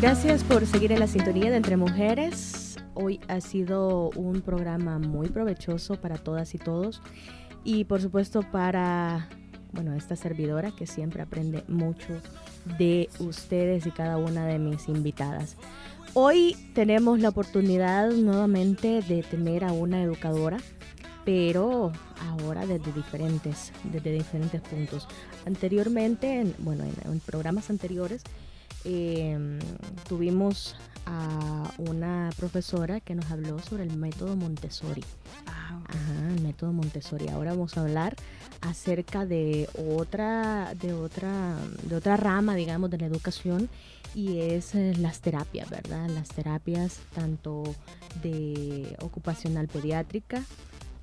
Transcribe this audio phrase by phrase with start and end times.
[0.00, 2.76] Gracias por seguir en la sintonía de Entre Mujeres.
[2.94, 7.02] Hoy ha sido un programa muy provechoso para todas y todos
[7.64, 9.28] y por supuesto para
[9.72, 12.20] bueno, esta servidora que siempre aprende mucho
[12.78, 15.56] de ustedes y cada una de mis invitadas.
[16.14, 20.58] Hoy tenemos la oportunidad nuevamente de tener a una educadora,
[21.28, 21.92] pero
[22.26, 25.06] ahora desde diferentes, desde diferentes puntos.
[25.44, 28.22] Anteriormente, en, bueno, en, programas anteriores,
[28.86, 29.58] em,
[30.08, 35.04] tuvimos a una profesora que nos habló sobre el método Montessori.
[35.46, 37.28] Ah, Ajá, el método Montessori.
[37.28, 38.16] Ahora vamos a hablar
[38.62, 43.68] acerca de otra, de otra, de otra rama, digamos, de la educación
[44.14, 46.08] y es eh, las terapias, ¿verdad?
[46.08, 47.64] Las terapias tanto
[48.22, 50.42] de ocupacional pediátrica,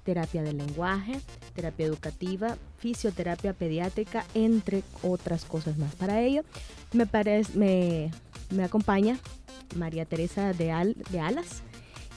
[0.05, 1.19] terapia del lenguaje,
[1.53, 5.95] terapia educativa, fisioterapia pediátrica, entre otras cosas más.
[5.95, 6.43] Para ello,
[6.93, 8.11] me, parece, me,
[8.51, 9.17] me acompaña
[9.75, 11.63] María Teresa de, Al, de Alas.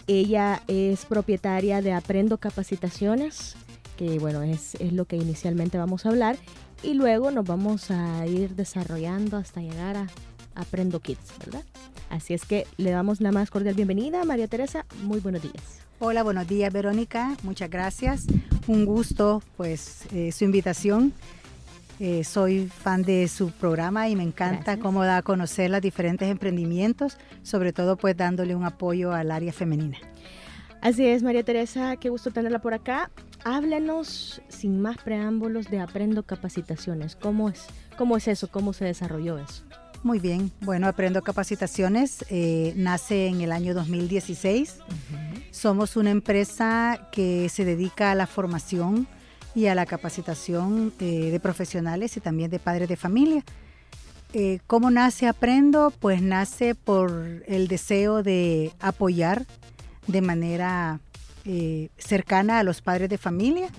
[0.07, 3.57] Ella es propietaria de Aprendo Capacitaciones,
[3.97, 6.37] que bueno, es, es lo que inicialmente vamos a hablar,
[6.83, 10.07] y luego nos vamos a ir desarrollando hasta llegar a
[10.55, 11.65] Aprendo Kids, ¿verdad?
[12.11, 14.25] Así es que le damos la más cordial bienvenida.
[14.25, 15.88] María Teresa, muy buenos días.
[16.01, 18.27] Hola, buenos días Verónica, muchas gracias.
[18.69, 21.13] Un gusto, pues, eh, su invitación.
[21.99, 26.29] Eh, soy fan de su programa y me encanta cómo da a conocer los diferentes
[26.29, 29.99] emprendimientos, sobre todo pues dándole un apoyo al área femenina.
[30.81, 33.11] Así es, María Teresa, qué gusto tenerla por acá.
[33.45, 37.17] Háblenos sin más preámbulos de Aprendo Capacitaciones.
[37.17, 38.47] ¿Cómo es, cómo es eso?
[38.47, 39.65] ¿Cómo se desarrolló eso?
[40.05, 44.77] Muy bien, bueno, Aprendo Capacitaciones eh, nace en el año 2016.
[45.51, 49.09] Somos una empresa que se dedica a la formación
[49.57, 53.45] y a la capacitación eh, de profesionales y también de padres de familia.
[54.35, 55.93] Eh, ¿Cómo nace Aprendo?
[55.99, 59.47] Pues nace por el deseo de apoyar
[60.07, 61.01] de manera
[61.97, 63.71] cercana a los padres de familia.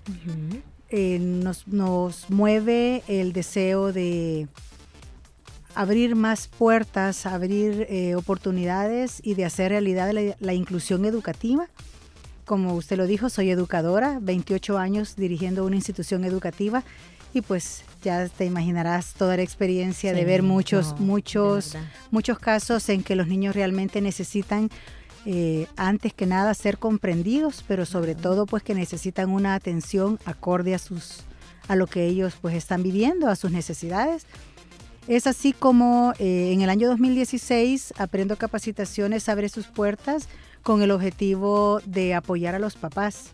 [0.91, 4.47] nos, mueve el deseo de
[5.79, 11.67] abrir más puertas, abrir oportunidades y de hacer realidad la inclusión educativa.
[12.43, 16.83] Como usted lo dijo, soy educadora, 28 años dirigiendo una institución educativa
[17.33, 21.77] y pues ya te imaginarás toda la experiencia de ver muchos, muchos,
[22.11, 24.69] muchos casos en que los niños realmente necesitan
[25.25, 30.75] eh, antes que nada ser comprendidos, pero sobre todo pues que necesitan una atención acorde
[30.75, 31.23] a sus
[31.69, 34.25] a lo que ellos pues están viviendo, a sus necesidades.
[35.09, 40.29] Es así como eh, en el año 2016 Aprendo Capacitaciones abre sus puertas
[40.61, 43.31] con el objetivo de apoyar a los papás,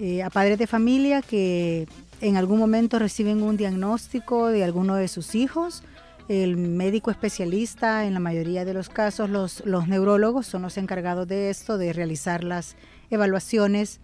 [0.00, 1.86] eh, a padres de familia que
[2.20, 5.84] en algún momento reciben un diagnóstico de alguno de sus hijos.
[6.28, 11.28] El médico especialista, en la mayoría de los casos, los, los neurólogos son los encargados
[11.28, 12.74] de esto, de realizar las
[13.10, 14.00] evaluaciones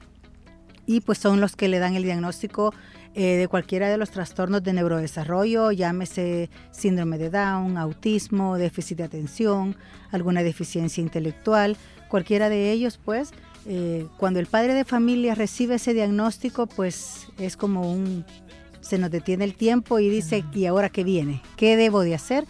[0.86, 2.72] y pues son los que le dan el diagnóstico
[3.14, 9.04] eh, de cualquiera de los trastornos de neurodesarrollo, llámese síndrome de Down, autismo, déficit de
[9.04, 9.76] atención,
[10.12, 11.76] alguna deficiencia intelectual,
[12.08, 13.32] cualquiera de ellos, pues,
[13.66, 18.24] eh, cuando el padre de familia recibe ese diagnóstico, pues es como un,
[18.80, 21.42] se nos detiene el tiempo y dice, ¿y ahora qué viene?
[21.56, 22.46] ¿Qué debo de hacer?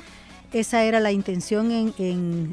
[0.52, 1.94] Esa era la intención en,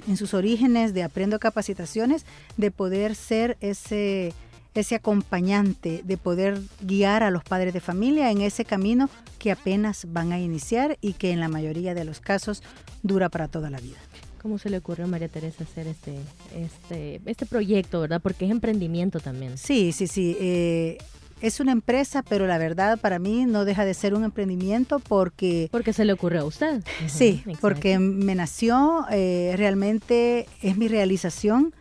[0.07, 2.25] en, sus orígenes de Aprendo Capacitaciones,
[2.55, 4.33] de poder ser ese,
[4.79, 10.05] ese acompañante, de poder guiar a los padres de familia en ese camino que apenas
[10.09, 12.61] van a iniciar y que en la mayoría de los casos
[13.03, 13.97] dura para toda la vida.
[14.41, 16.15] ¿Cómo se le ocurrió a María Teresa hacer este,
[16.55, 18.21] este, este proyecto, verdad?
[18.21, 19.57] Porque es emprendimiento también.
[19.57, 20.37] Sí, sí, sí.
[20.39, 20.97] Eh,
[21.41, 25.69] es una empresa, pero la verdad para mí no deja de ser un emprendimiento porque...
[25.71, 26.83] Porque se le ocurrió a usted.
[27.07, 31.73] sí, porque me nació, eh, realmente es mi realización.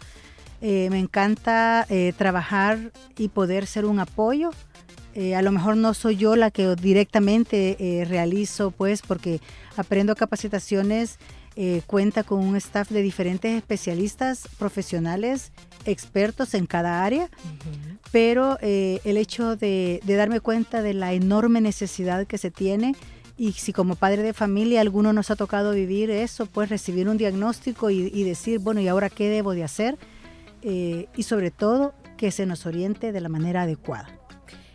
[0.60, 1.86] Eh, me encanta
[2.16, 4.50] trabajar y poder ser un apoyo.
[5.34, 9.40] a lo mejor no soy yo la que directamente realizo, pues, porque
[9.76, 11.18] aprendo capacitaciones
[11.58, 15.52] eh, cuenta con un staff de diferentes especialistas profesionales,
[15.86, 17.30] expertos en cada área,
[18.12, 22.94] pero eh, el hecho de, darme cuenta de la enorme necesidad que se tiene
[23.38, 27.16] y si como padre de familia alguno nos ha tocado vivir eso, pues recibir un
[27.16, 29.96] diagnóstico y, decir, bueno, ¿y ahora qué debo de hacer?
[30.68, 34.08] Eh, y sobre todo que se nos oriente de la manera adecuada.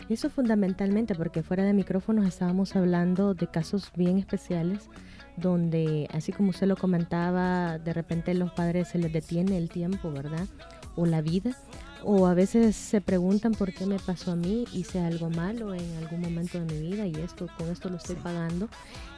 [0.08, 4.90] Eso fundamentalmente, porque fuera de micrófonos estábamos hablando de casos bien especiales
[5.36, 10.12] donde, así como usted lo comentaba, de repente los padres se les detiene el tiempo,
[10.12, 10.48] ¿verdad?
[10.96, 11.58] O la vida,
[12.04, 15.98] o a veces se preguntan por qué me pasó a mí, hice algo malo en
[15.98, 18.70] algún momento de mi vida y esto con esto lo estoy pagando.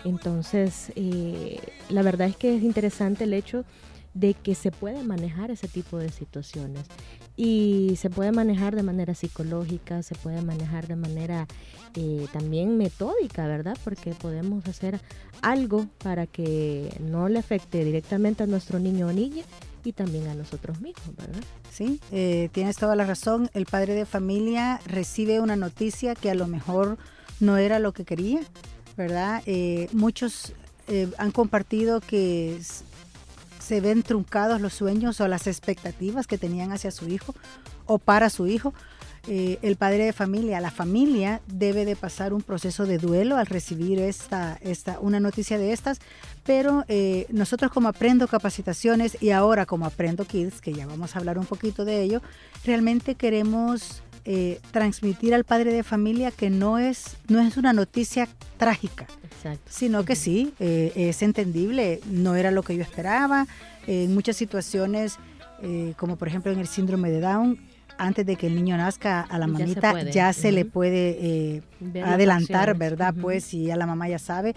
[0.06, 1.60] Entonces, eh,
[1.90, 3.64] la verdad es que es interesante el hecho
[4.14, 6.86] de que se puede manejar ese tipo de situaciones
[7.36, 11.48] y se puede manejar de manera psicológica, se puede manejar de manera
[11.96, 13.78] eh, también metódica, ¿verdad?
[13.84, 15.00] Porque podemos hacer
[15.42, 19.44] algo para que no le afecte directamente a nuestro niño o niña
[19.84, 21.44] y también a nosotros mismos, ¿verdad?
[21.72, 23.50] Sí, eh, tienes toda la razón.
[23.54, 26.98] El padre de familia recibe una noticia que a lo mejor
[27.40, 28.42] no era lo que quería,
[28.96, 29.42] ¿verdad?
[29.46, 30.54] Eh, muchos
[31.18, 32.60] han compartido que
[33.64, 37.34] se ven truncados los sueños o las expectativas que tenían hacia su hijo
[37.86, 38.74] o para su hijo.
[39.26, 43.46] Eh, el padre de familia, la familia debe de pasar un proceso de duelo al
[43.46, 46.00] recibir esta, esta, una noticia de estas,
[46.44, 51.20] pero eh, nosotros como Aprendo Capacitaciones y ahora como Aprendo Kids, que ya vamos a
[51.20, 52.22] hablar un poquito de ello,
[52.66, 58.30] realmente queremos eh, transmitir al padre de familia que no es, no es una noticia
[58.58, 59.06] trágica,
[59.68, 63.48] sino que sí, eh, es entendible, no era lo que yo esperaba.
[63.86, 65.18] en muchas situaciones,
[65.62, 67.60] eh, como por ejemplo en el síndrome de Down,
[67.98, 71.62] antes de que el niño nazca a la mamita ya se, le puede
[72.02, 73.14] adelantar, ¿verdad?
[73.20, 74.56] Pues si ya la mamá ya sabe.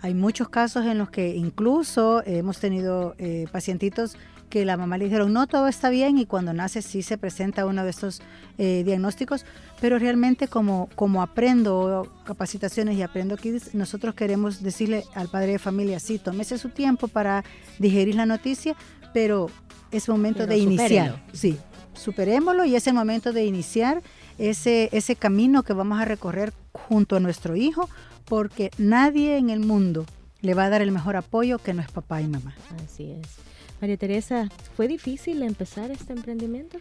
[0.00, 3.16] Hay muchos casos en los que incluso hemos tenido
[3.50, 4.18] pacientitos
[4.48, 7.66] que la mamá le dijeron, no, todo está bien y cuando nace sí se presenta
[7.66, 8.20] uno de estos
[8.58, 9.44] eh, diagnósticos,
[9.80, 15.58] pero realmente como, como aprendo capacitaciones y aprendo kids, nosotros queremos decirle al padre de
[15.58, 17.44] familia, sí, tómese su tiempo para
[17.78, 18.74] digerir la noticia,
[19.12, 19.48] pero
[19.90, 21.22] es momento de iniciar.
[21.32, 21.58] Sí,
[21.94, 24.02] superémoslo y es el momento de iniciar
[24.38, 27.88] ese, ese camino que vamos a recorrer junto a nuestro hijo,
[28.24, 30.06] porque nadie en el mundo
[30.40, 32.54] le va a dar el mejor apoyo que no es papá y mamá.
[32.84, 33.47] Así es.
[33.80, 36.78] María Teresa, ¿fue difícil empezar este emprendimiento?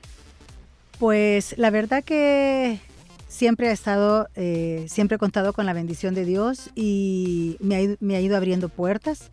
[1.00, 2.80] Pues la verdad que
[3.28, 8.22] siempre he estado, eh, siempre he contado con la bendición de Dios y me ha,
[8.22, 9.30] ido abriendo puertas.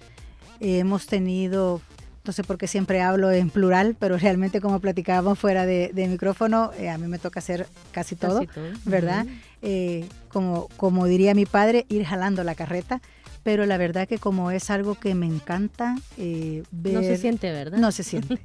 [0.61, 1.81] hemos tenido,
[2.27, 6.71] no sé por qué siempre hablo en plural, pero realmente como platicábamos fuera de, micrófono,
[6.79, 8.43] eh, a mí me toca hacer casi todo,
[8.85, 9.27] ¿verdad?
[9.63, 13.01] Eh, como, como diría mi padre, ir jalando la carreta
[13.45, 16.95] pero la verdad que como es algo que me encanta eh, ver...
[16.95, 17.79] No se siente, ¿verdad?
[17.79, 18.41] No se siente,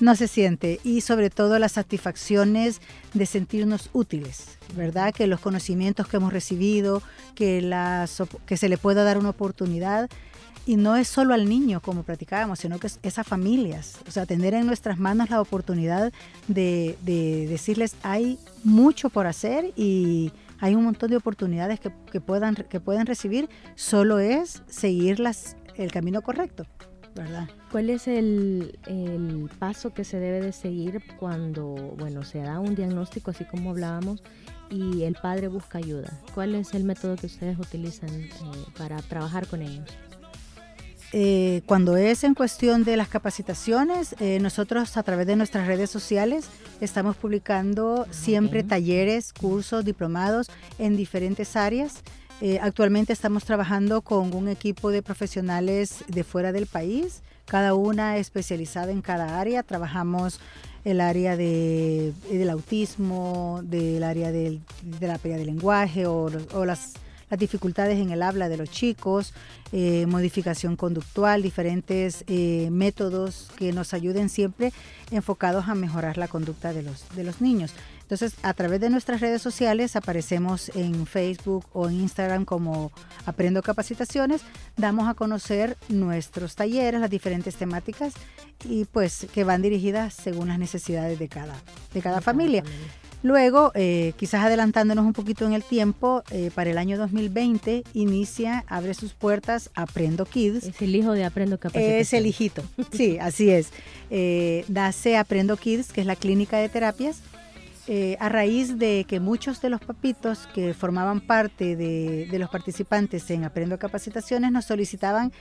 [0.00, 0.80] no se siente.
[0.82, 2.80] Y sobre todo las satisfacciones
[3.14, 5.14] de sentirnos útiles, ¿verdad?
[5.14, 7.00] Que los conocimientos que hemos recibido,
[7.36, 10.10] que, las, que se le pueda dar una oportunidad.
[10.66, 13.98] Y no es solo al niño, como platicábamos, sino que es, a familias.
[14.08, 16.12] O sea, tener en nuestras manos la oportunidad
[16.48, 22.54] de, de decirles, hay mucho por hacer y hay un montón de oportunidades que, puedan,
[22.54, 26.66] que pueden recibir, solo es seguirlas el camino correcto.
[27.14, 27.48] ¿verdad?
[27.70, 28.78] ¿Cuál es el,
[29.58, 34.22] paso que se debe de seguir cuando, bueno, se da un diagnóstico, así como hablábamos,
[34.70, 36.10] y el padre busca ayuda?
[36.34, 38.30] ¿Cuál es el método que ustedes utilizan eh,
[38.78, 39.88] para trabajar con ellos?
[41.12, 45.90] Eh, cuando es en cuestión de las capacitaciones, eh, nosotros a través de nuestras redes
[45.90, 46.46] sociales
[46.80, 50.48] estamos publicando siempre talleres, cursos, diplomados
[50.78, 52.02] en diferentes áreas.
[52.40, 58.16] Eh, actualmente estamos trabajando con un equipo de profesionales de fuera del país, cada una
[58.16, 59.64] especializada en cada área.
[59.64, 60.38] Trabajamos
[60.84, 66.64] el área de, del autismo, del área del, de la pérdida de lenguaje o, o
[66.64, 66.94] las
[67.30, 69.32] las dificultades en el habla de los chicos,
[69.72, 74.72] eh, modificación conductual, diferentes eh, métodos que nos ayuden siempre
[75.10, 77.72] enfocados a mejorar la conducta de los, de los niños.
[78.10, 82.90] Entonces, a través de nuestras redes sociales aparecemos en Facebook o en Instagram como
[83.24, 84.42] Aprendo Capacitaciones,
[84.76, 88.14] damos a conocer nuestros talleres, las diferentes temáticas
[88.64, 91.54] y pues que van dirigidas según las necesidades de cada,
[91.94, 92.64] de cada familia.
[93.22, 98.64] Luego, eh, quizás adelantándonos un poquito en el tiempo, eh, para el año 2020 inicia,
[98.66, 100.64] abre sus puertas Aprendo Kids.
[100.64, 102.00] Es el hijo de Aprendo Capacitación.
[102.00, 102.62] Es el hijito,
[102.92, 103.70] sí, así es.
[104.10, 107.20] Eh, nace Aprendo Kids, que es la clínica de terapias,
[108.20, 113.28] a raíz de que muchos de los papitos que formaban parte de, de los participantes
[113.32, 115.32] en Aprendo Capacitaciones nos solicitaban,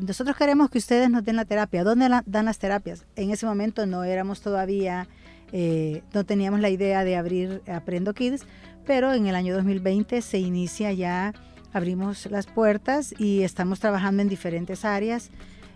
[0.00, 1.84] nosotros queremos que ustedes nos den la terapia.
[1.84, 3.04] ¿Dónde dan las terapias?
[3.14, 5.06] En ese momento no éramos todavía
[5.52, 8.44] eh, no teníamos la idea de abrir Aprendo Kids,
[8.86, 11.32] pero en el año 2020 se inicia ya,
[11.72, 15.30] abrimos las puertas y estamos trabajando en diferentes áreas.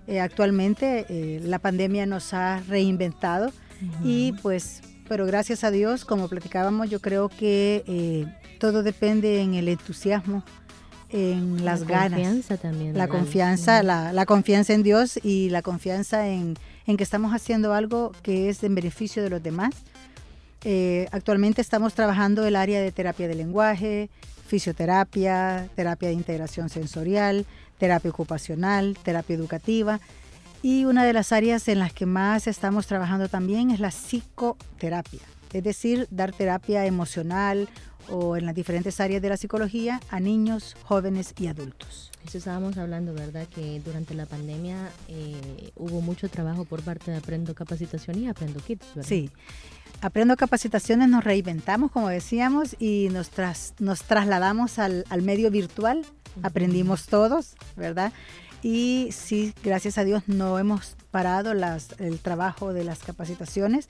[0.07, 3.53] Eh, actualmente eh, la pandemia nos ha reinventado
[4.05, 8.27] y pues, pero gracias a Dios, como platicábamos, yo creo que
[8.59, 10.45] todo depende en el entusiasmo
[11.09, 12.11] en las ganas.
[12.11, 12.99] La confianza también.
[12.99, 16.57] La confianza, la, la, confianza en Dios y la confianza en,
[16.91, 19.75] en que estamos haciendo algo que es en beneficio de los demás.
[20.65, 24.11] Eh, actualmente estamos trabajando el área de terapia de lenguaje,
[24.47, 27.47] fisioterapia, terapia de integración sensorial,
[27.79, 30.01] terapia ocupacional, terapia educativa.
[30.63, 35.23] Y una de las áreas en las que más estamos trabajando también es la psicoterapia,
[35.53, 37.69] es decir, dar terapia emocional
[38.09, 42.10] o en las diferentes áreas de la psicología a niños, jóvenes y adultos.
[42.27, 43.47] Eso estábamos hablando, ¿verdad?
[43.49, 48.61] Que durante la pandemia eh, hubo mucho trabajo por parte de Aprendo Capacitación y Aprendo
[48.61, 49.09] Kids, ¿verdad?
[49.09, 49.31] Sí.
[50.03, 53.31] Aprendo Capacitaciones nos reinventamos, como decíamos, y nos,
[53.79, 56.05] nos trasladamos al, medio virtual.
[56.43, 58.13] Aprendimos todos, ¿verdad?
[58.63, 63.89] Y sí, gracias a Dios no hemos parado las, el trabajo de las capacitaciones.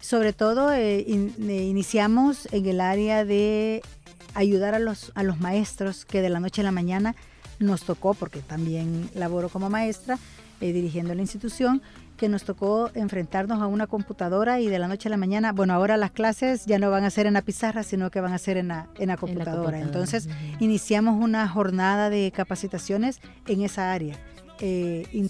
[0.00, 3.82] Sobre todo eh, eh, iniciamos en el área de
[4.34, 7.14] ayudar a los, a los maestros que de la noche a la mañana
[7.60, 10.18] nos tocó, porque también laboro como maestra,
[10.60, 11.80] eh, dirigiendo la institución,
[12.16, 15.72] que nos tocó enfrentarnos a una computadora y de la noche a la mañana, bueno,
[15.72, 18.38] ahora las clases ya no van a ser en la pizarra, sino que van a
[18.38, 19.80] ser en la, en la, computadora.
[19.80, 24.16] Entonces, iniciamos una jornada de capacitaciones en esa área,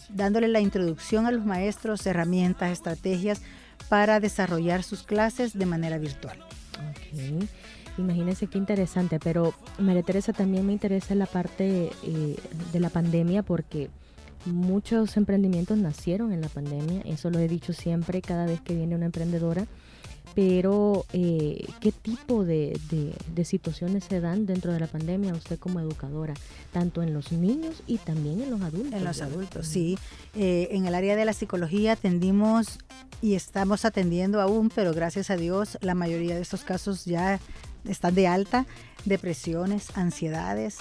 [0.08, 3.40] dándole la introducción a los maestros, herramientas, estrategias
[3.88, 6.38] para desarrollar sus clases de manera virtual.
[6.90, 7.49] Okay.
[7.99, 12.37] Imagínense qué interesante, pero María Teresa también me interesa la parte eh,
[12.73, 13.90] de la pandemia porque
[14.47, 18.94] muchos emprendimientos nacieron en la pandemia, eso lo he dicho siempre cada vez que viene
[18.94, 19.66] una emprendedora
[20.35, 22.78] pero eh, ¿qué tipo de,
[23.44, 26.35] situaciones se dan dentro de la pandemia usted como educadora,
[26.73, 28.92] tanto en los niños y también en los adultos?
[28.92, 29.99] En los adultos, sí.
[30.37, 32.78] Eh, en el área de la psicología atendimos
[33.23, 37.40] y estamos atendiendo aún, pero gracias a Dios la mayoría de estos casos ya
[37.88, 38.66] están de alta,
[39.04, 40.78] depresiones, ansiedades,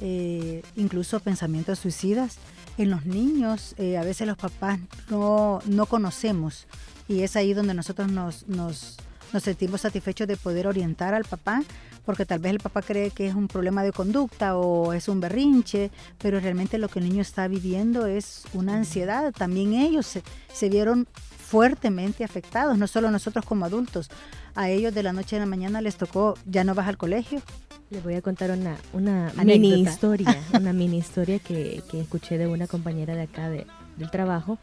[0.00, 2.38] eh, incluso pensamientos suicidas.
[2.78, 4.78] En los niños a veces los papás
[5.10, 6.66] no, no conocemos
[7.08, 8.96] y es ahí donde nosotros nos, nos,
[9.32, 11.62] nos sentimos satisfechos de poder orientar al papá,
[12.04, 15.20] porque tal vez el papá cree que es un problema de conducta o es un
[15.20, 19.32] berrinche, pero realmente lo que el niño está viviendo es una ansiedad.
[19.32, 21.06] También ellos se, se vieron
[21.52, 24.08] fuertemente afectados, no solo nosotros como adultos.
[24.54, 27.42] A ellos de la noche a la mañana les tocó, ya no vas al colegio.
[27.90, 32.46] Les voy a contar una, una mini historia, una mini historia que, que, escuché de
[32.46, 33.66] una compañera de acá de,
[33.98, 34.56] del trabajo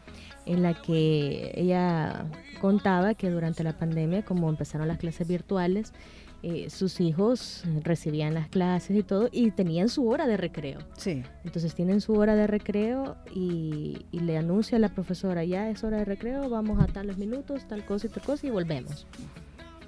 [0.48, 2.26] en la que ella
[2.60, 5.94] contaba que durante la pandemia, como empezaron las clases virtuales,
[6.42, 10.80] eh, sus hijos recibían las clases y todo y tenían su hora de recreo.
[10.98, 11.24] Sí.
[11.44, 15.98] Entonces tienen su hora de recreo y, le anuncia a la profesora, ya es hora
[15.98, 19.06] de recreo, vamos a tales minutos, tal cosa y tal cosa y volvemos.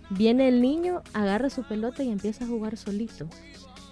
[0.09, 3.29] Viene el niño, agarra su pelota y empieza a jugar solito.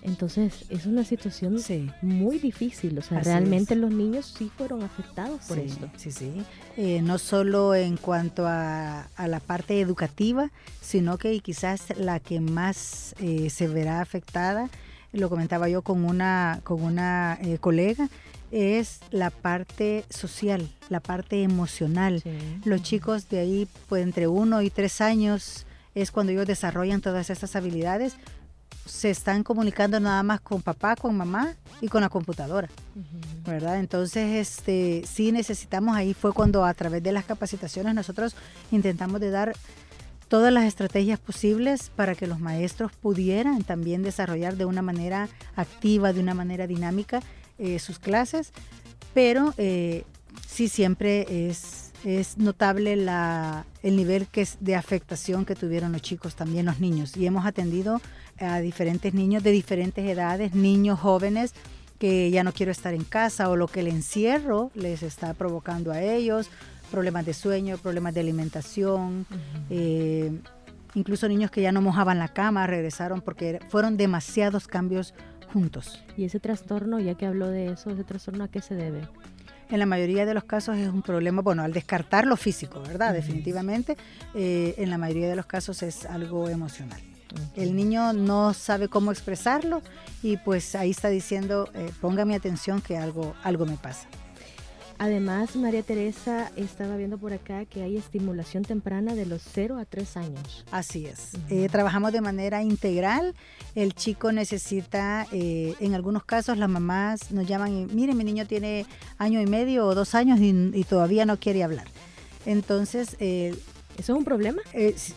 [0.01, 1.57] Entonces es una situación
[2.01, 5.89] muy difícil, o sea, realmente los niños sí fueron afectados por esto.
[5.97, 6.31] Sí, sí,
[6.77, 10.51] eh, no solo en cuanto a, la parte educativa,
[10.81, 14.69] sino que quizás la que más eh, se verá afectada,
[15.11, 18.09] lo comentaba yo con una, con una eh, colega,
[18.51, 22.23] es la parte social, la parte emocional.
[22.65, 25.65] Los chicos de ahí, pues entre uno y tres años,
[25.95, 28.15] es cuando ellos desarrollan todas estas habilidades,
[28.85, 32.69] se están comunicando nada más con papá, con mamá y con la computadora,
[33.45, 33.79] ¿verdad?
[33.79, 38.35] Entonces, este, sí necesitamos, ahí fue cuando a través de las capacitaciones nosotros
[38.71, 39.55] intentamos de dar
[40.27, 46.13] todas las estrategias posibles para que los maestros pudieran también desarrollar de una manera activa,
[46.13, 47.21] de una manera dinámica
[47.57, 48.51] eh, sus clases,
[49.13, 50.03] pero eh,
[50.47, 56.01] sí siempre es es notable la, el nivel que es de afectación que tuvieron los
[56.01, 57.15] chicos, también los niños.
[57.17, 58.01] Y hemos atendido
[58.39, 61.53] a diferentes niños de diferentes edades, niños jóvenes
[61.99, 65.91] que ya no quiero estar en casa o lo que el encierro les está provocando
[65.91, 66.49] a ellos,
[66.89, 69.25] problemas de sueño, problemas de alimentación,
[69.69, 70.31] eh,
[70.93, 75.13] incluso niños que ya no mojaban la cama regresaron porque fueron demasiados cambios
[75.51, 76.01] juntos.
[76.15, 79.01] Y ese trastorno, ya que habló de eso, ese trastorno a qué se debe?
[79.71, 83.13] en la mayoría de los casos es un problema, bueno, al descartar lo físico, ¿verdad?
[83.13, 83.97] Definitivamente,
[84.33, 86.99] eh, en la mayoría de los casos es algo emocional.
[87.55, 89.81] El niño no sabe cómo expresarlo
[90.23, 94.07] y pues ahí está diciendo, eh, póngame atención que algo, algo me pasa.
[95.01, 99.85] Además, María Teresa estaba viendo por acá que hay estimulación temprana de los 0 a
[99.85, 100.65] 3 años.
[100.71, 101.31] Así es.
[101.49, 103.33] Eh, trabajamos de manera integral.
[103.75, 108.45] El chico necesita, eh, en algunos casos las mamás nos llaman y miren, mi niño
[108.45, 108.85] tiene
[109.17, 111.87] año y medio o dos años y, todavía no quiere hablar.
[112.45, 113.55] Entonces, eh,
[113.99, 114.61] ¿Eso es un problema?
[114.73, 115.15] Es,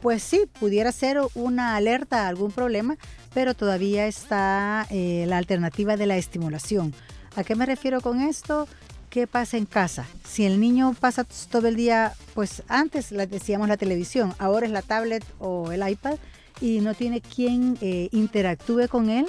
[0.00, 2.96] pues sí, pudiera ser una alerta a algún problema,
[3.34, 6.94] pero todavía está la alternativa de la estimulación.
[7.36, 8.66] ¿A qué me refiero con esto?
[9.08, 10.06] ¿qué pasa en casa?
[10.24, 14.82] Si el niño pasa todo el día, pues antes decíamos la televisión, ahora es la
[14.82, 16.16] tablet o el iPad
[16.60, 19.26] y no tiene quien eh, interactúe con él,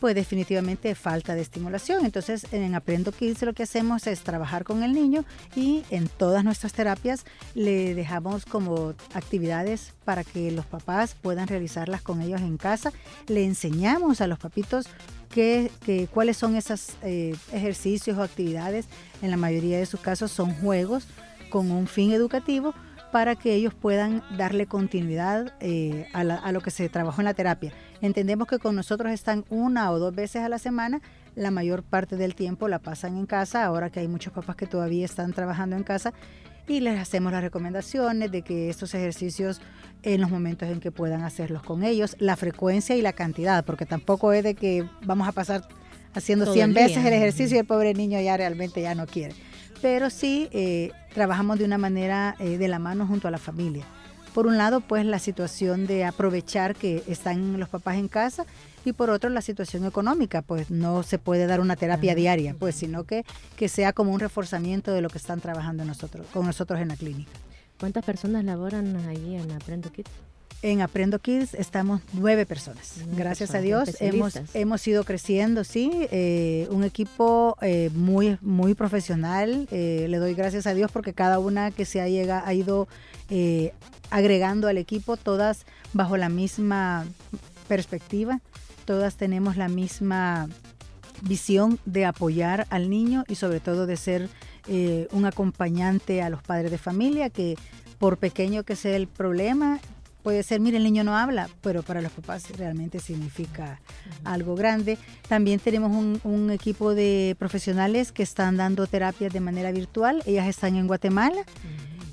[0.00, 2.04] pues definitivamente falta de estimulación.
[2.04, 6.42] Entonces en Aprendo Kids lo que hacemos es trabajar con el niño y en todas
[6.42, 12.56] nuestras terapias le dejamos como actividades para que los papás puedan realizarlas con ellos en
[12.56, 12.92] casa.
[13.28, 14.86] Le enseñamos a los papitos
[15.30, 15.70] qué,
[16.12, 18.86] cuáles son esos eh, ejercicios o actividades.
[19.22, 21.06] En la mayoría de sus casos son juegos
[21.50, 22.74] con un fin educativo
[23.12, 27.34] para que ellos puedan darle continuidad eh, a, a, lo que se trabajó en la
[27.34, 27.72] terapia.
[28.00, 31.00] Entendemos que con nosotros están una o dos veces a la semana,
[31.34, 34.66] la mayor parte del tiempo la pasan en casa, ahora que hay muchos papás que
[34.66, 36.12] todavía están trabajando en casa
[36.70, 39.60] y les hacemos las recomendaciones de que estos ejercicios
[40.02, 43.86] en los momentos en que puedan hacerlos con ellos, la frecuencia y la cantidad, porque
[43.86, 45.66] tampoco es de que vamos a pasar
[46.14, 49.34] haciendo 100 veces el ejercicio y el pobre niño ya realmente ya no quiere.
[49.82, 53.84] Pero sí eh, trabajamos de una manera eh, de la mano junto a la familia.
[54.34, 58.46] Por un lado, pues la situación de aprovechar que están los papás en casa
[58.84, 62.76] y por otro la situación económica, pues no se puede dar una terapia diaria, pues
[62.76, 63.24] sino que,
[63.56, 66.96] que sea como un reforzamiento de lo que están trabajando nosotros, con nosotros en la
[66.96, 67.32] clínica.
[67.80, 70.29] ¿Cuántas personas laboran ahí en Aprendo Kids?
[70.62, 72.96] En Aprendo Kids estamos nueve personas.
[73.16, 75.90] Gracias a Dios hemos, hemos ido creciendo, sí.
[76.10, 79.66] Eh, un equipo eh, muy, muy profesional.
[79.70, 82.88] Eh, le doy gracias a Dios porque cada una que se ha, llega, ha ido
[84.10, 85.64] agregando al equipo, todas
[85.94, 87.06] bajo la misma
[87.68, 88.40] perspectiva,
[88.84, 90.48] todas tenemos la misma
[91.22, 94.28] visión de apoyar al niño y sobre todo de ser
[95.12, 97.56] un acompañante a los padres de familia que
[97.98, 99.78] por pequeño que sea el problema,
[100.22, 103.80] puede ser, mire, el niño no habla, pero para los papás realmente significa
[104.24, 104.98] algo grande.
[105.28, 105.90] También tenemos
[106.24, 110.22] un, equipo de profesionales que están dando terapias de manera virtual.
[110.26, 111.44] Ellas están en Guatemala.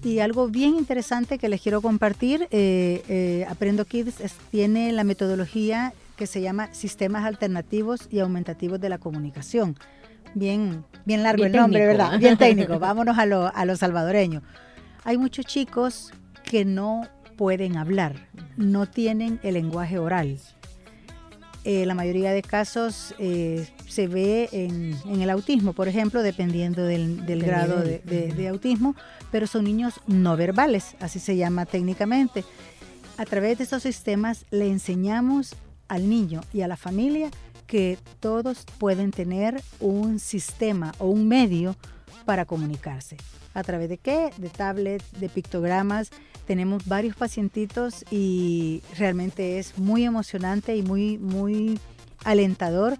[0.03, 4.15] Y algo bien interesante que les quiero compartir, eh, eh, Aprendo Kids
[4.51, 9.77] tiene la metodología que se llama Sistemas Alternativos y Aumentativos de la Comunicación.
[10.33, 12.19] Bien, bien largo el nombre, ¿verdad?
[12.19, 12.79] Bien técnico.
[12.79, 14.43] Vámonos a lo, a lo salvadoreño.
[15.03, 16.11] Hay muchos chicos
[16.43, 20.39] que no pueden hablar, no tienen el lenguaje oral.
[21.63, 27.21] Eh, la mayoría de casos eh, se ve en, el autismo, por ejemplo, dependiendo del,
[27.43, 28.95] grado de, autismo,
[29.31, 32.43] pero son niños no verbales, así se llama técnicamente.
[33.17, 35.55] A través de estos sistemas le enseñamos
[35.87, 37.31] al niño y a la familia
[37.65, 41.75] que todos pueden tener un sistema o un medio
[42.27, 43.15] para comunicarse.
[43.53, 44.31] ¿A través de qué?
[44.35, 46.09] De tablet, de pictogramas,
[46.45, 51.79] tenemos varios pacientitos y realmente es muy emocionante y muy, muy
[52.25, 52.97] alentador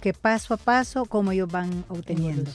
[0.00, 2.48] que paso a paso como ellos van obteniendo.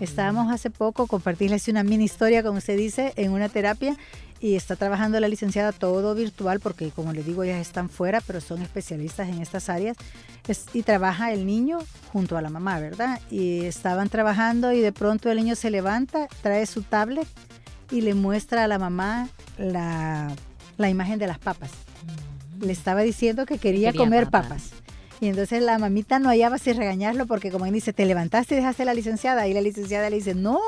[0.00, 3.96] Estábamos hace poco, compartirles una mini historia, como se dice, en una terapia
[4.42, 8.40] y está trabajando la licenciada todo virtual porque como les digo, ellas están fuera, pero
[8.40, 9.96] son especialistas en estas áreas
[10.74, 11.78] y trabaja el niño
[12.12, 13.20] junto a la mamá, ¿verdad?
[13.30, 17.28] Y estaban trabajando y de pronto el niño se levanta, trae su tablet
[17.92, 19.28] y le muestra a la mamá
[19.58, 20.34] la,
[20.78, 21.70] imagen de las papas.
[22.58, 22.64] Mm.
[22.64, 24.70] Le estaba diciendo que quería, comer papas.
[25.22, 28.56] Y entonces la mamita no hallaba si regañarlo porque como él dice, te levantaste y
[28.56, 29.46] dejaste a la licenciada.
[29.46, 30.58] Y la licenciada le dice, no,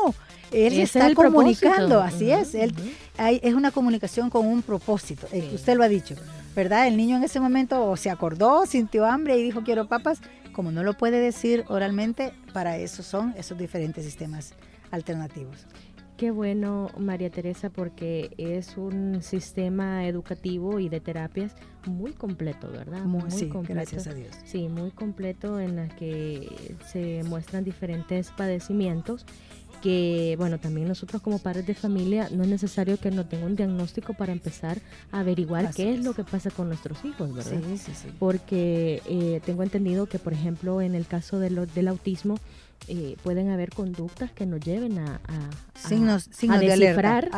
[0.52, 2.54] él se está comunicando, así es.
[2.54, 2.72] Él,
[3.18, 6.14] hay, es una comunicación con un propósito, eh, usted lo ha dicho,
[6.54, 6.86] ¿verdad?
[6.86, 10.20] El niño en ese momento se acordó, sintió hambre y dijo, quiero papas.
[10.52, 14.54] Como no lo puede decir oralmente, para eso son esos diferentes sistemas
[14.92, 15.66] alternativos.
[16.16, 23.02] Qué bueno, María Teresa, porque es un sistema educativo y de terapias muy completo, ¿verdad?
[23.04, 23.74] Muy, sí, completo.
[23.74, 24.30] gracias a Dios.
[24.44, 29.26] Sí, muy completo en el que se muestran diferentes padecimientos
[29.84, 33.54] que, bueno, también nosotros como padres de familia no es necesario que no tenga un
[33.54, 34.78] diagnóstico para empezar
[35.12, 36.02] a averiguar qué es.
[36.02, 37.60] lo que pasa con nuestros hijos, ¿verdad?
[37.68, 38.08] Sí, sí, sí.
[38.18, 42.38] Porque eh, tengo entendido que, por ejemplo, en el caso de lo, del autismo,
[42.88, 47.30] eh, pueden haber conductas que nos lleven a, a, signos, a descifrar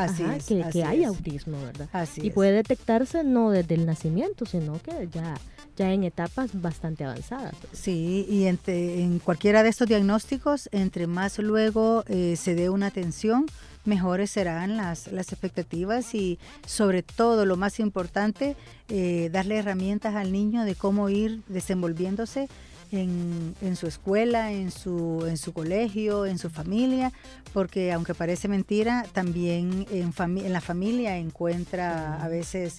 [0.72, 2.08] que, hay autismo, ¿verdad?
[2.16, 5.36] y puede detectarse no desde el nacimiento, sino que ya,
[5.76, 7.54] ya en etapas bastante avanzadas.
[7.72, 13.46] Sí, y en cualquiera de estos diagnósticos, entre más luego eh, se dé una atención,
[13.84, 18.56] mejores serán las, las expectativas y sobre todo lo más importante,
[18.88, 22.48] eh, darle herramientas al niño de cómo ir desenvolviéndose
[22.96, 27.12] en, su escuela, en su, en su colegio, en su familia,
[27.52, 32.78] porque aunque parece mentira, también en, en la familia encuentra a veces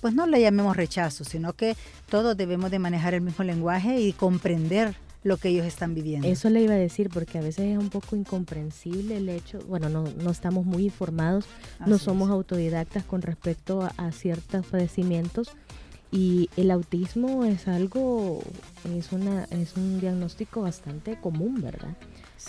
[0.00, 1.76] pues no le llamemos rechazo, sino que
[2.08, 6.28] todos debemos de manejar el mismo lenguaje y comprender lo que ellos están viviendo.
[6.28, 9.88] Eso le iba a decir porque a veces es un poco incomprensible el hecho, bueno,
[9.88, 11.46] no, no estamos muy informados,
[11.86, 15.50] no somos autodidactas con respecto a, ciertos padecimientos
[16.14, 18.40] y el autismo es algo,
[18.96, 21.96] es, una, es un diagnóstico bastante común, ¿verdad?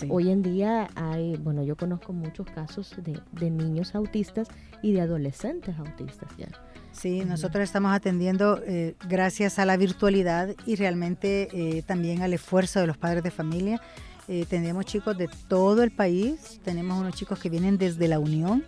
[0.08, 4.46] Hoy en día hay, bueno, yo conozco muchos casos de, de niños autistas
[4.82, 6.46] y de adolescentes autistas ya.
[6.92, 12.78] Sí, nosotros estamos atendiendo eh, gracias a la virtualidad y realmente eh, también al esfuerzo
[12.78, 13.80] de los padres de familia.
[14.28, 18.64] Eh, tenemos chicos de todo el país, tenemos unos chicos que vienen desde la Unión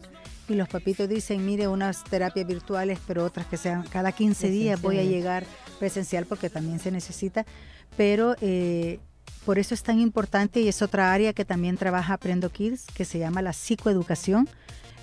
[0.48, 4.80] y los papitos dicen, mire, unas terapias virtuales, pero otras que sean cada 15 días
[4.80, 5.44] voy a llegar
[5.78, 7.44] presencial porque también se necesita,
[7.96, 8.34] pero
[9.48, 13.06] por eso es tan importante y es otra área que también trabaja Aprendo Kids, que
[13.06, 14.46] se llama la psicoeducación.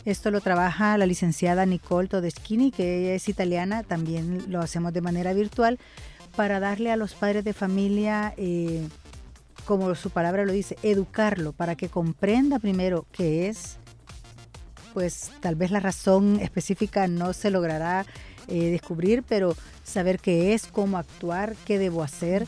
[0.06, 5.02] Esto lo trabaja la licenciada Nicole Todeschini, que ella es italiana, también lo hacemos de
[5.02, 5.80] manera virtual,
[6.36, 8.88] para darle a los padres de familia, eh,
[9.66, 13.80] como su palabra lo dice, educarlo, para que comprenda primero qué es,
[14.96, 18.06] pues tal vez la razón específica no se logrará
[18.48, 22.48] eh, descubrir, pero saber qué es, cómo actuar, qué debo hacer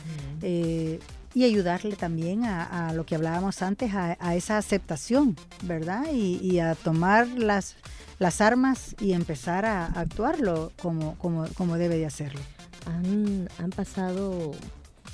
[1.37, 6.05] y ayudarle también a, lo que hablábamos antes, a, esa aceptación, ¿verdad?
[6.11, 7.75] Y, a tomar las,
[8.17, 12.41] las armas y empezar a, actuarlo como, como, como, debe de hacerlo.
[12.87, 14.53] ¿Han, ¿Han pasado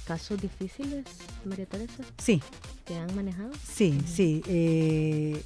[0.05, 1.03] casos difíciles,
[1.43, 2.03] María Teresa?
[2.19, 2.41] Sí.
[2.85, 3.51] ¿Que han manejado?
[3.69, 4.43] Sí, sí.
[4.47, 5.43] Eh,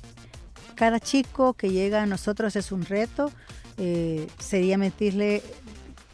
[0.78, 3.32] cada chico que llega a nosotros es un reto.
[3.78, 5.44] Eh, sería mentirle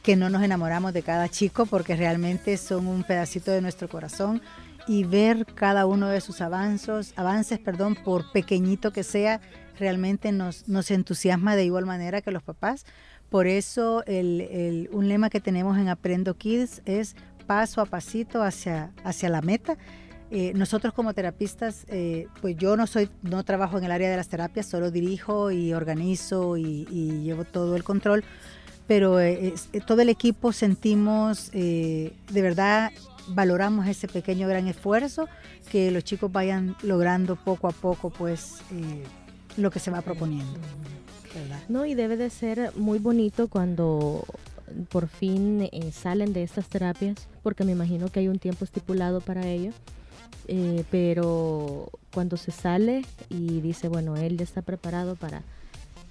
[0.02, 4.42] que no nos enamoramos de cada chico porque realmente son un pedacito de nuestro corazón
[4.88, 9.40] y ver cada uno de sus avances, avances, perdón, por pequeñito que sea,
[9.78, 12.86] realmente nos, entusiasma de igual manera que los papás.
[13.30, 17.16] Por eso el, un lema que tenemos en Aprendo Kids es
[17.48, 19.78] paso a pasito hacia, hacia la meta.
[20.36, 24.18] Eh, nosotros como terapistas, eh, pues yo no soy, no trabajo en el área de
[24.18, 28.24] las terapias, solo dirijo y organizo y, y llevo todo el control
[28.88, 32.92] pero eh, eh, todo el equipo sentimos, eh, de verdad,
[33.30, 35.28] valoramos ese pequeño gran esfuerzo,
[35.72, 38.58] que los chicos vayan logrando poco a poco, pues,
[39.56, 40.60] lo que se va proponiendo.
[41.70, 44.26] No, y debe de ser muy bonito cuando
[44.90, 49.48] por fin salen de estas terapias, porque me imagino que hay un tiempo estipulado para
[49.48, 49.72] ello.
[50.92, 55.44] Pero cuando se sale y dice, bueno, él ya está preparado para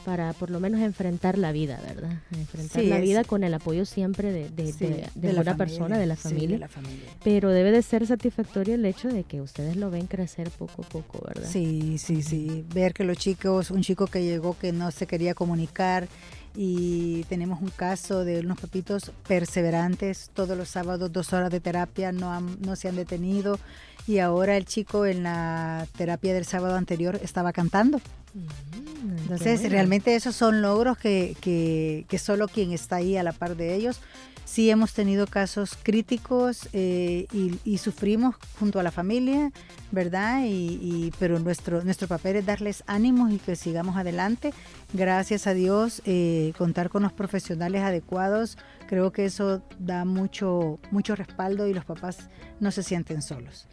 [0.05, 2.19] para por lo menos enfrentar la vida, ¿verdad?
[2.33, 6.59] Enfrentar la vida con el apoyo siempre de, de, una persona, de la, familia.
[6.59, 7.09] la familia.
[7.23, 10.89] Pero debe de ser satisfactorio el hecho de que ustedes lo ven crecer poco a
[10.89, 11.49] poco, ¿verdad?
[11.49, 12.65] Sí, sí, sí.
[12.75, 16.09] Ver que los chicos, un chico que llegó que no se quería comunicar
[16.55, 22.13] y tenemos un caso de unos papitos perseverantes, todos los sábados dos horas de terapia,
[22.13, 23.59] no, no se han detenido
[24.07, 28.01] y ahora el chico en la terapia del sábado anterior estaba cantando.
[28.35, 33.57] Mm, Entonces, realmente esos son logros que, que, solo quien está ahí a la par
[33.57, 34.01] de ellos.
[34.45, 37.27] Sí hemos tenido casos críticos eh,
[37.65, 39.51] y, sufrimos junto a la familia,
[39.93, 40.43] ¿verdad?
[40.45, 44.53] Y, pero nuestro, nuestro papel es darles ánimos y que sigamos adelante.
[44.93, 51.15] Gracias a Dios, eh, contar con los profesionales adecuados, creo que eso da mucho, mucho
[51.15, 52.29] respaldo y los papás
[52.61, 53.69] no se sienten solos.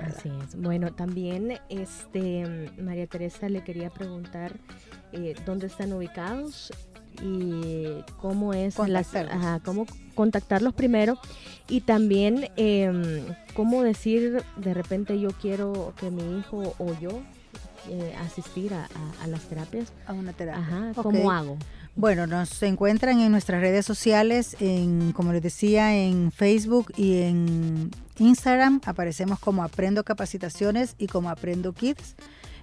[0.00, 0.54] Así es.
[0.60, 4.52] Bueno, también este María Teresa le quería preguntar
[5.12, 6.72] eh, dónde están ubicados
[7.22, 9.08] y cómo es las,
[9.64, 11.18] cómo contactarlos primero
[11.68, 17.22] y también em, cómo decir de repente yo quiero que mi hijo o yo
[17.88, 18.88] eh, asistir a,
[19.26, 19.92] las terapias.
[20.06, 20.60] A una terapia.
[20.60, 21.56] Ajá, ¿cómo hago?
[21.98, 27.90] Bueno, nos encuentran en nuestras redes sociales, en, como les decía, en Facebook y en
[28.18, 28.82] Instagram.
[28.84, 32.14] Aparecemos como Aprendo Capacitaciones y como Aprendo Kids.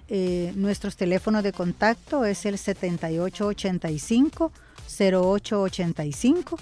[0.06, 4.52] Eh, nuestros teléfonos de contacto es el 7885
[4.86, 6.58] 0885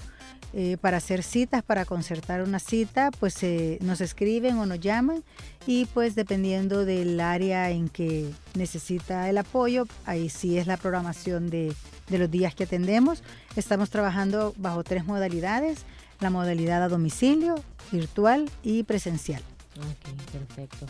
[0.53, 5.23] eh, para hacer citas, para concertar una cita, pues eh, nos escriben o nos llaman
[5.67, 11.49] y pues dependiendo del área en que necesita el apoyo, ahí sí es la programación
[11.51, 11.73] de,
[12.13, 13.23] de los días que atendemos.
[13.57, 15.79] Estamos trabajando bajo tres modalidades,
[16.21, 17.55] la modalidad a domicilio,
[17.91, 19.41] virtual y presencial.
[19.77, 20.85] Ok, perfecto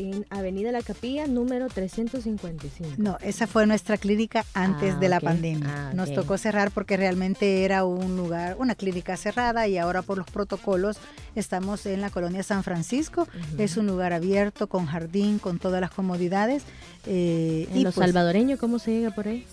[0.00, 2.94] en Avenida La Capilla, número 355.
[2.96, 5.90] No, esa fue nuestra clínica antes de la ah, pandemia.
[5.90, 10.16] Ah, Nos tocó cerrar porque realmente era un lugar, una clínica cerrada y ahora por
[10.16, 10.98] los protocolos
[11.34, 13.28] estamos en la colonia San Francisco.
[13.58, 16.62] Es un lugar abierto, con jardín, con todas las comodidades.
[17.06, 19.46] Eh, ¿En y los salvadoreños cómo se llega por ahí?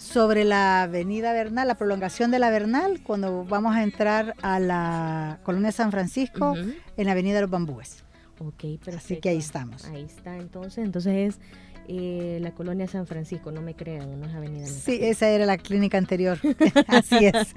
[0.00, 5.38] Sobre la avenida Bernal, la prolongación de la Bernal, cuando vamos a entrar a la
[5.42, 8.02] colonia San Francisco, en la avenida Los Bambúes.
[8.38, 8.96] Ok, perfecto.
[8.96, 9.84] Así que ahí estamos.
[9.84, 10.82] Ahí está, entonces.
[10.82, 11.40] Entonces es
[11.86, 14.66] eh, la colonia San Francisco, no me crean, no es Avenida.
[14.66, 16.38] Sí, esa era la clínica anterior.
[16.86, 17.52] Así es.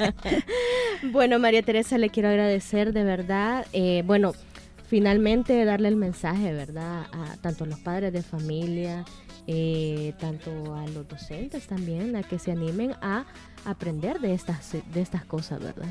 [1.14, 3.66] bueno, María Teresa, le quiero agradecer de verdad.
[3.72, 4.34] Eh, bueno,
[4.86, 7.06] finalmente darle el mensaje, ¿verdad?
[7.14, 9.06] A tanto a los padres de familia,
[9.48, 13.26] eh, tanto a los docentes también, a que se animen a
[13.66, 15.88] aprender de estas, de estas cosas, ¿verdad?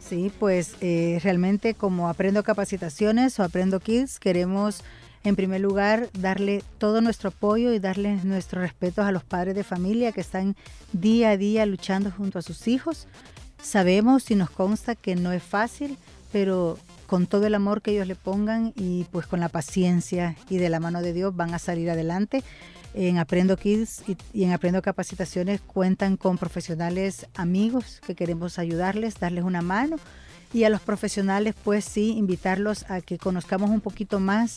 [0.00, 4.82] Sí, pues realmente como Aprendo Capacitaciones o Aprendo Kids, queremos
[5.24, 9.64] en primer lugar, darle todo nuestro apoyo y darle nuestro respeto a los padres de
[9.64, 10.56] familia que están
[10.92, 13.06] día a día luchando junto a sus hijos.
[13.60, 15.98] Sabemos y nos consta que no es fácil,
[16.32, 20.58] pero con todo el amor que ellos le pongan y pues con la paciencia y
[20.58, 22.44] de la mano de Dios van a salir adelante.
[22.94, 29.44] En Aprendo Kids y, en Aprendo Capacitaciones cuentan con profesionales amigos que queremos ayudarles, darles
[29.44, 29.96] una mano
[30.52, 34.56] y a los profesionales pues sí invitarlos a que conozcamos un poquito más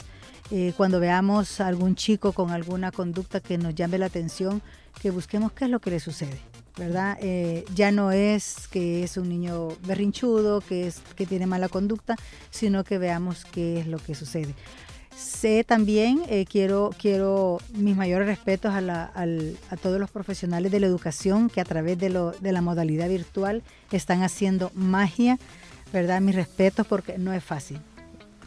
[0.49, 4.61] eh, cuando veamos a algún chico con alguna conducta que nos llame la atención,
[5.01, 6.39] que busquemos qué es lo que le sucede,
[6.77, 7.17] ¿verdad?
[7.21, 12.15] Eh, ya no es que es un niño berrinchudo, que, es, que tiene mala conducta,
[12.49, 14.53] sino que veamos qué es lo que sucede.
[15.21, 20.87] Sé también, eh, quiero, quiero mis mayores respetos a, a, todos los profesionales de la
[20.87, 25.37] educación que a través de, lo, de la modalidad virtual están haciendo magia,
[25.93, 26.21] ¿verdad?
[26.21, 27.79] Mis respetos porque no es fácil.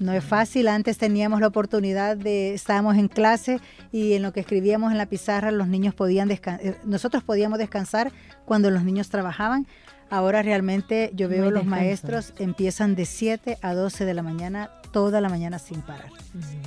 [0.00, 3.60] No es fácil, antes teníamos la oportunidad de, estábamos en clase
[3.92, 7.60] y en lo que escribíamos en la pizarra los niños podían descansar, eh, nosotros podíamos
[7.60, 8.10] descansar
[8.44, 9.68] cuando los niños trabajaban.
[10.10, 15.20] Ahora realmente yo veo los maestros empiezan de 7 a 12 de la mañana, toda
[15.20, 16.08] la mañana sin parar.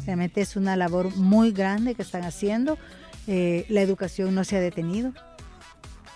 [0.06, 2.78] Realmente es una labor muy grande que están haciendo.
[3.26, 5.14] Eh, la educación no se ha detenido.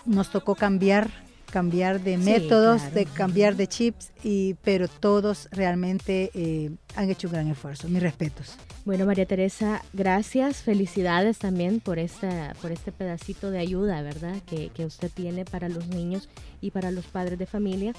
[0.05, 1.09] Nos tocó cambiar
[1.51, 7.33] cambiar de métodos, de cambiar de chips, y, pero todos realmente eh, han hecho un
[7.33, 7.87] gran esfuerzo.
[7.87, 8.57] Mis respetos.
[8.83, 14.37] Bueno, María Teresa, gracias, felicidades también por, esta, por este pedacito de ayuda, ¿verdad?
[14.47, 16.29] Que, que usted tiene para los niños
[16.61, 17.93] y para los padres de familia.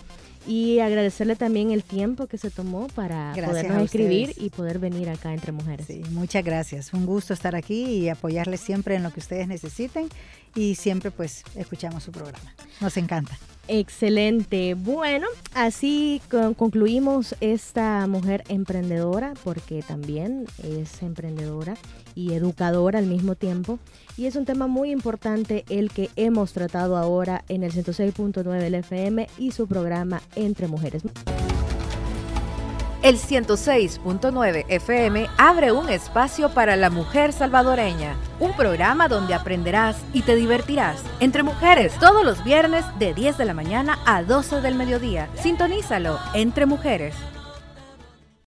[0.46, 5.32] Y agradecerle también el tiempo que se tomó para podernos escribir y poder venir acá
[5.32, 5.86] entre mujeres.
[5.86, 6.92] Sí, muchas gracias.
[6.92, 10.08] Un gusto estar aquí y apoyarles siempre en lo que ustedes necesiten
[10.54, 12.54] y siempre pues escuchamos su programa.
[12.80, 13.38] Nos encanta.
[13.68, 14.74] Excelente.
[14.74, 21.76] Bueno, así concluimos esta mujer emprendedora, porque también es emprendedora
[22.14, 23.78] y educadora al mismo tiempo.
[24.16, 28.74] Y es un tema muy importante el que hemos tratado ahora en el 106.9 del
[28.74, 31.02] FM y su programa Entre Mujeres.
[33.02, 40.22] El 106.9 FM abre un espacio para la mujer salvadoreña, un programa donde aprenderás y
[40.22, 41.02] te divertirás.
[41.18, 45.28] Entre mujeres todos los viernes de 10 de la mañana a 12 del mediodía.
[45.34, 47.16] Sintonízalo entre mujeres